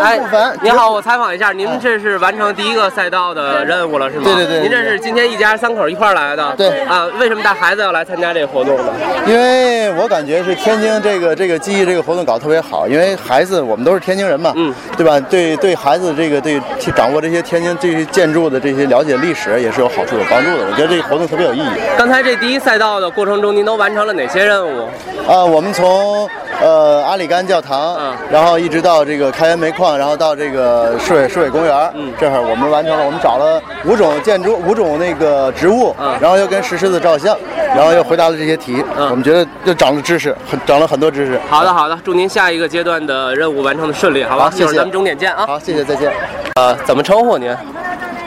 [0.00, 0.18] 哎，
[0.62, 4.24] 你好，我采访一下，您这是完成第一个赛道的任务了，是吗？
[4.24, 4.60] 对对对。
[4.60, 6.54] 您这是今天一家三口一块来的？
[6.56, 6.80] 对。
[6.84, 8.84] 啊，为什么带孩子要来参加这个活动呢？
[9.26, 15.20] 因为我感觉是天津这个这个记忆这个活动搞得特别好，因为孩子我们都是天津人嘛，嗯，对吧？
[15.28, 20.66] 对对孩子这个对去掌握这些天津这些建筑的这些了解历史也是有好处有帮助的。
[20.66, 21.70] 我觉得这个活动特别有意义。
[21.98, 24.88] 刚才这第一赛道的过程中，您都完成了哪些任务？
[25.28, 26.28] 啊，我们从
[26.60, 37.36] 呃阿里干教堂，嗯，然后一直到这个开元煤矿，然后到这个市委市委公园，嗯，这会儿我们完成了，我们找了五种建筑，五种那个植物，嗯，然后又跟石狮子照相，
[37.74, 41.40] 然后又回答了这些题，嗯，我们觉得又长了知识，很长了很多知识。
[41.48, 44.50] 好的好的，祝您下一个阶段的任务完成的顺利，好吧？
[44.50, 45.46] 谢谢，咱们终点见啊！
[45.46, 46.12] 好，谢谢，再见。
[46.56, 47.54] 呃，怎么称呼您？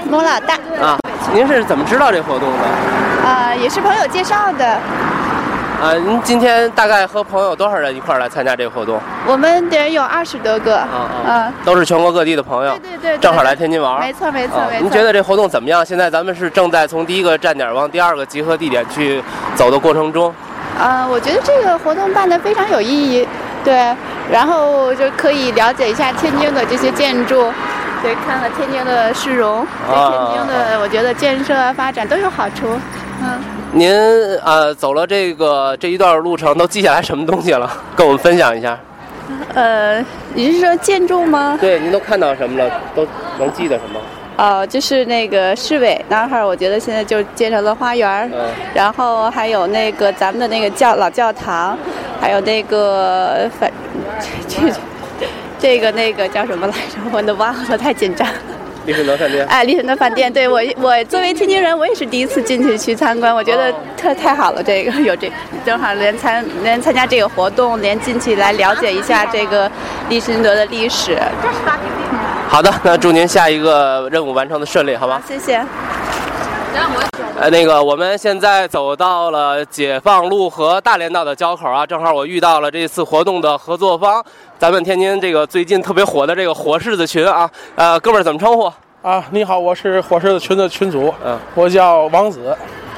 [0.10, 0.56] 某老大。
[0.82, 0.98] 啊，
[1.34, 3.28] 您是怎么知道这活动的？
[3.28, 4.78] 啊，也是朋友介绍的。
[5.84, 8.98] 啊，您今天大概和朋友多少人一块儿来参加这个活动？
[9.28, 10.78] 我们得有二十多个。
[10.78, 11.54] 啊啊。
[11.66, 12.72] 都是全国各地的朋友。
[12.78, 13.18] 对对对。
[13.18, 14.00] 正好来天津玩。
[14.00, 14.82] 没错没错没错。
[14.82, 15.86] 您觉得这活动怎么样？
[15.86, 19.22] 现在咱们是正在从第一个站点往第二个集合地点去
[19.56, 20.34] 走的过程中。
[20.80, 23.28] 啊，我觉得这个活动办得非常有意义。
[23.66, 23.94] 对，
[24.32, 27.52] 然后就可以了解一下天津的这些建筑，
[28.02, 32.80] 对，看了天津的市容，对天津的我觉得建设发展都有好处。
[33.22, 33.63] 嗯。
[33.74, 33.92] 您
[34.44, 37.70] 呃走了这个这一段路程都记下来什么东西了？
[37.96, 38.80] 跟我们分享一下。
[39.56, 41.58] 呃，你是说建筑吗？
[41.60, 42.82] 对，您都看到什么了？
[42.96, 43.08] 都
[43.40, 44.00] 能记得什么？
[44.36, 48.46] 哦，就是那个市委那儿，我觉得现在就建成了花园嗯。
[48.74, 51.78] 然后还有那个咱们的那个教老教堂，
[52.20, 53.72] 还有那个反
[54.48, 54.74] 这
[55.60, 57.00] 这个那个叫什么来着？
[57.12, 58.28] 我都忘了，太紧张。
[58.86, 59.46] 丽顺德饭店。
[59.48, 64.62] 哎，丽顺德饭店，对我我作为天津人，我也是第一次进去去参观，我觉得特太好了。
[64.62, 65.32] 这个 有这
[65.66, 69.72] 正好连参连参加这个活动，连进去来了解一下这个
[70.10, 71.18] 丽顺德的历史。
[72.48, 75.22] 好的，那祝您下一个任务完成的顺利，好吗？
[75.28, 75.64] 谢谢。
[77.36, 84.24] 呃，那个我们现在走到了解放路和大连道的交口啊，正好我遇到了这次活动的合作方，
[84.60, 88.72] 咱们天津这个最近特别火的这个火柿子群啊，呃，哥们儿怎么称呼？
[89.02, 92.56] 啊，你好，我是火柿子群的群主，嗯，我叫王子。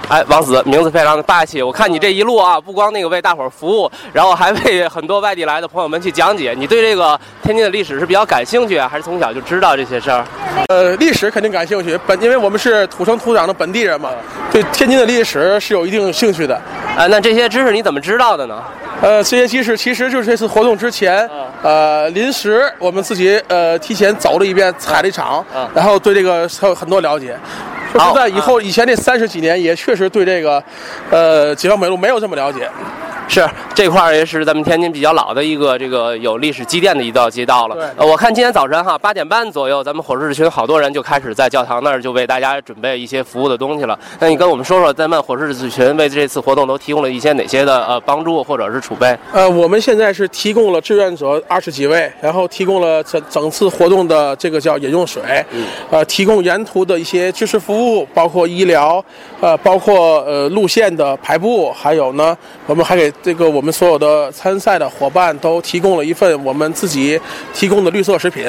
[0.07, 1.63] 哎，王子，名字非常的霸气。
[1.63, 6.53] 我看你这一路啊，不光那个为大伙儿服务，然后还为很多外地来的朋友们去讲解。
[6.55, 10.23] 你对这个天津的历史是比较感兴趣啊，还是从小就知道这些事儿？
[10.67, 14.11] 呃，历史肯定感兴趣，本因为我们是土生土长的本地人嘛，
[14.51, 16.55] 对天津的历史是有一定兴趣的。
[16.95, 18.63] 啊，那这些知识你怎么知道的呢？
[19.01, 21.29] 呃，这些知识其实就是这次活动之前，
[21.61, 27.37] 呃，临时我们自己呃提前走了一遍，踩了一场，然后对这个还有很多了解。
[27.97, 30.63] 说实在，以后以前这三十几年也确实对这个，
[31.10, 32.69] 呃，解放北路没有这么了解。
[33.27, 37.75] 是这块儿也是咱们天津比较老的一个这个有历史积淀的一道街道了。
[37.97, 43.97] 呃，我看今天早晨哈八点半左右，咱们火柿子群好多人就开始在教堂那儿就为大家准备一些服务的东西了。
[44.19, 49.17] 那你跟我们说说，咱们火柿子群为这次活动都提供了一些哪些的呃帮助或者是储备？
[49.33, 55.21] 呃，我们现在是提供了志愿者二十几位，然后提供了整整次活动的这个叫饮用水，
[55.89, 59.03] 呃，提供沿途的一些支持服务，包括医疗，
[59.41, 67.19] 呃，包括呃路线的排布，还有呢，我们还给这个我们所有的参赛的伙伴都提供了一份我们自己
[67.54, 68.45] 提供的绿色食品。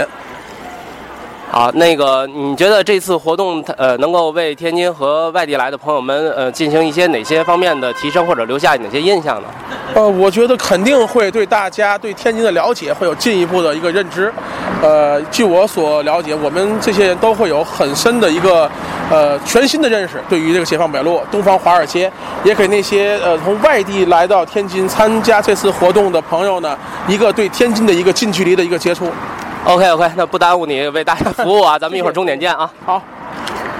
[1.48, 9.48] 好，那个你觉得这次活动呃能够为天津和外地来的朋友们呃进行一些哪些方面的提升或者留下哪些印象呢？
[9.94, 14.30] 呃，我觉得肯定会对大家对天津的了解会有进一步的一个认知。
[14.82, 18.70] 呃，据我所了解，我们这些人都会有很深的一个
[19.08, 22.12] 呃全新的认识，对于这个解放北路、东方华尔街，
[22.44, 26.76] 也给那些呃从外地来到天津参加这次活动的朋友呢，
[27.08, 29.10] 一个对天津的一个近距离的一个接触。
[29.66, 32.70] OK OK，那不耽误你为大家 服务啊，咱们一会儿终点见啊。
[32.84, 33.02] 好，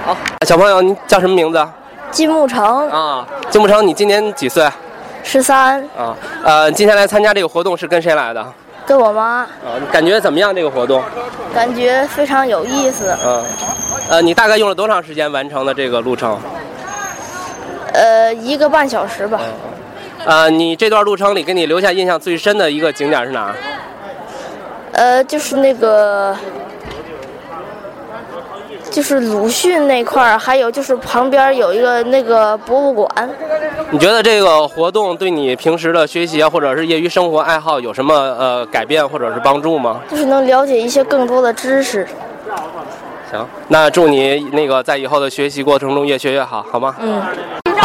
[0.05, 1.65] 好，小朋友，你叫什么名字？
[2.11, 2.89] 金木成。
[2.89, 4.69] 啊，金木成，你今年几岁？
[5.23, 5.81] 十三。
[5.97, 8.45] 啊，呃，今天来参加这个活动是跟谁来的？
[8.85, 9.43] 跟我妈。
[9.43, 9.47] 啊，
[9.89, 10.53] 感觉怎么样？
[10.53, 11.01] 这个活动？
[11.53, 13.17] 感觉非常有意思。
[13.25, 13.43] 嗯，
[14.09, 16.37] 呃，你大概用了多长时间完成的这个路程？
[17.93, 19.39] 呃，一个半小时吧。
[20.25, 23.55] 呃，你这段路程里给你留下印象最深的一个景点是哪儿？
[24.97, 26.35] 呃，就是那个，
[28.89, 33.07] 就是鲁迅那块儿，还有就是旁边有一个那个博物馆。
[33.91, 40.01] 你觉得这个活动对你平时的学习啊，或者是业余生活爱好有什么呃改变或者是帮助吗？
[40.09, 42.07] 就是能了解一些更多的知识。
[43.31, 46.95] 行，那祝你那个在以后的学习过程中越学越好，好吗？
[46.99, 47.21] 嗯。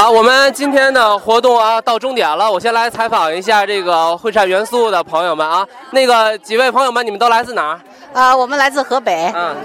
[0.02, 2.50] 好，我们今天的活动啊到终点了。
[2.50, 5.64] 我先来采访一下这个会善元素的朋友们啊。
[5.92, 7.80] 那个几位朋友们，你们都来自哪儿？
[8.12, 9.30] 啊，我们来自河北。
[9.32, 9.56] 嗯。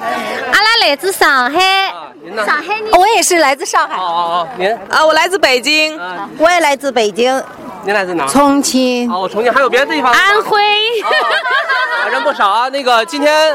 [0.52, 1.88] 阿拉来自上海。
[1.88, 2.46] 啊，您呢？
[2.46, 2.92] 上海人。
[2.92, 3.96] 我也是来自上海。
[3.98, 4.72] 哦哦哦，您？
[4.92, 6.00] 啊，我来自北京。
[6.38, 7.44] 我也来自北京。
[7.84, 8.30] 您来自哪儿？
[8.30, 9.12] 重庆。
[9.12, 10.14] 哦，重庆还有别的地方？
[10.14, 10.62] 安徽。
[12.12, 12.70] 人不少啊。
[12.70, 13.54] 那个今天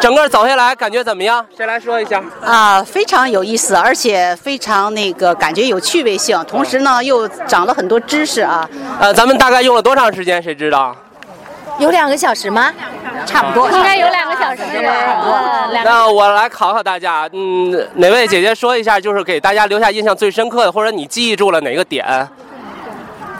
[0.00, 1.44] 整个走下来感觉怎么样？
[1.56, 2.22] 谁来说一下？
[2.44, 8.68] 啊，非常有意思，而且非常那个感觉有趣味性，同时呢又长了很多知识啊。
[9.00, 10.42] 呃，咱们大概用了多长时间？
[10.42, 10.94] 谁知道？
[11.78, 12.72] 有两个小时吗？
[13.26, 15.68] 差不多，应该有两个小时吧。
[15.84, 22.04] 那我来考考大家，嗯，哪位姐姐说一下，就是给大家留下印象最深刻的，或者你记住了哪个点？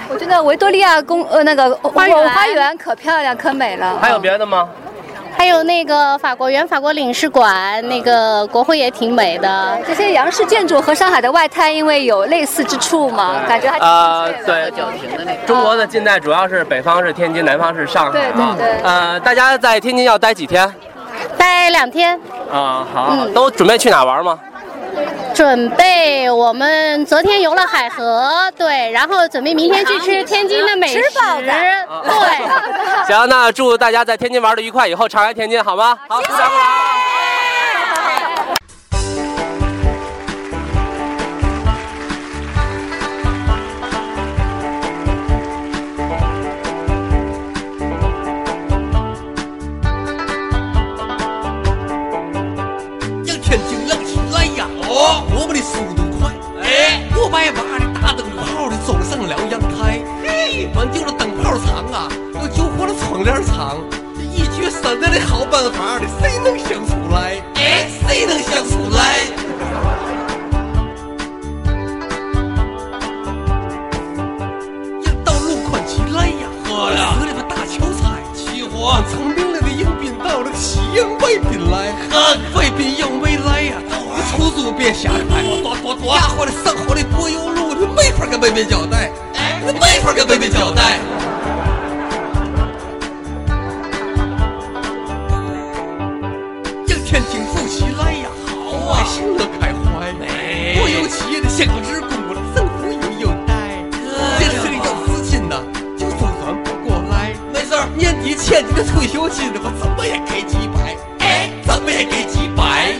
[0.08, 3.98] 我觉得维多利亚公呃那个花园花园可漂亮可美了。
[4.00, 4.68] 还有别的吗？
[5.36, 9.78] 还有那个法国原法国领事馆，那个国会也挺美的。
[9.86, 14.72] 这些洋式建筑和上海的外滩因为有类似之处嘛，感觉还啊，对，
[15.46, 18.12] 中国的近代主要是北方是天津，南方是上海。
[18.12, 18.82] 对对对。
[18.82, 20.72] 呃，大家在天津要待几天？
[21.36, 22.18] 待两天。
[22.50, 24.38] 啊，好，都准备去哪玩吗？
[25.34, 33.04] 准备，我们昨天游了海河， 对，然后准备明天去吃天津的美食，对。
[33.06, 35.98] 行，那祝大家在天津玩的愉快，以后常来天津，好吗？
[36.08, 37.13] 好，鼓掌鼓掌。
[57.44, 63.76] 哎，我百八的大灯泡的走上了阳台，嘿，满地的灯泡厂啊，又救火的窗帘厂，
[64.32, 67.42] 一举三得的好办法的，谁能想出来？
[67.56, 69.20] 哎，谁能想出来？
[75.22, 83.74] 道路宽起来呀，好了，死里把大桥拆，起火，聪明了的迎宾到了，喜迎外宾来，呵，外宾又没来呀。
[84.30, 85.44] 出租别瞎开，
[86.06, 90.98] 压坏了生活的柏油路，你没法跟妹妹交代，哎，你没法跟妹妹交代。
[96.86, 100.12] 让天津富起来呀，好啊，兴乐开怀。
[100.78, 103.54] 国有企业的现职工了，政府也有待。
[104.38, 105.62] 这事里要资金呐，
[105.98, 107.32] 就周转不过来。
[107.52, 112.92] 没事年底欠你的退休金，我怎么也给几百，哎，怎么也给几百。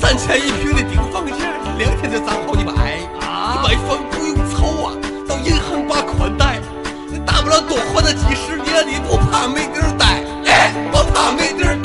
[0.00, 1.36] 三千一平的顶房价，
[1.78, 2.72] 两天就涨好几百。
[3.20, 3.62] 啊！
[3.62, 4.94] 买房不用愁啊，
[5.28, 6.58] 到银行把款贷，
[7.08, 10.24] 你大不了多活那几十年，你不怕没地儿待？
[10.50, 11.76] 哎，不怕没地儿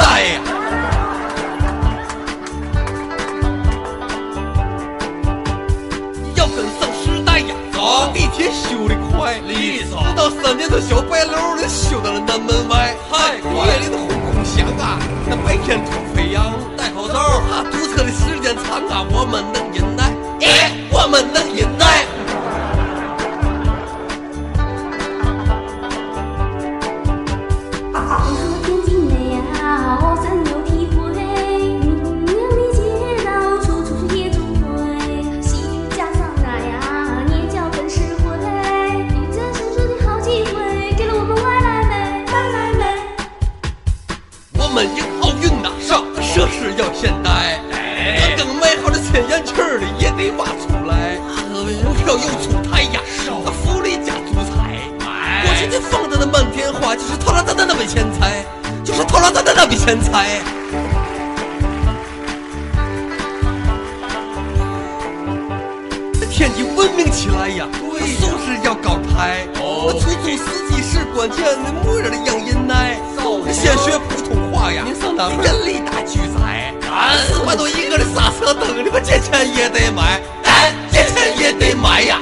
[77.27, 82.19] 四块都一个的刹车灯，你们借钱也得买，哎，借钱也得买呀！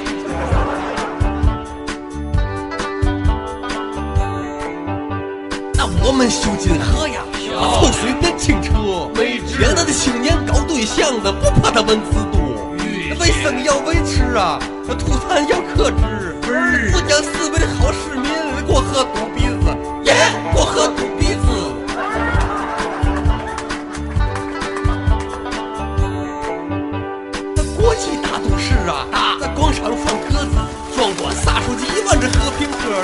[5.76, 7.22] 那我们修金河呀，
[7.56, 9.12] 河水变清澈，
[9.48, 12.76] 现在的青年搞对象的不怕他文字多，
[13.20, 14.60] 卫生要维持啊，
[14.98, 16.36] 土产要克制，
[16.92, 18.32] 富江市的好市民
[18.66, 20.16] 过河堵鼻子，耶，
[20.52, 21.15] 过河堵。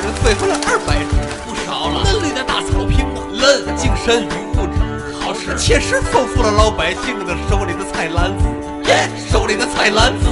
[0.01, 2.01] 人肥回了二百只，不少了。
[2.03, 4.81] 嫩绿的大草坪，嫩净身于物质，
[5.21, 8.45] 好使，确实丰富了老百姓的手里的菜篮子。
[8.89, 10.25] 耶，手里的菜篮子。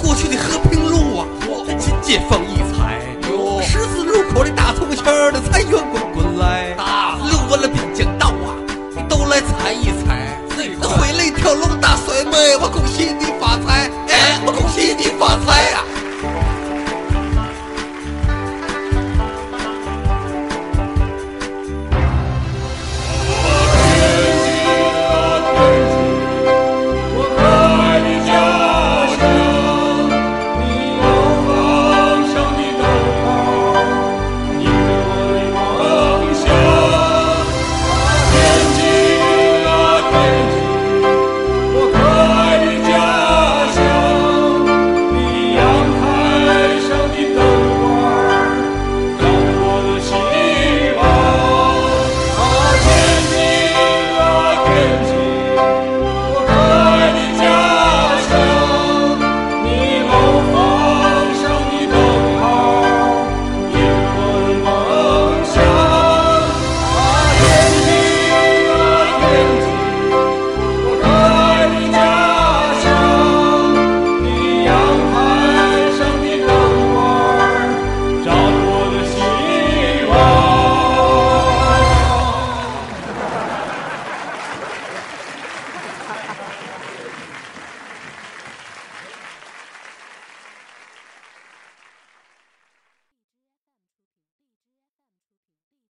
[0.00, 3.00] 过去的和平路啊，哇，金界放异彩。
[3.62, 6.72] 十字路口的大铜钱儿的财源滚滚来。
[6.76, 8.54] 大，路完了滨江道啊，
[9.08, 10.38] 都来踩一踩。
[10.56, 11.79] 那快，回来一条龙。
[12.60, 13.99] 我恭喜你发财。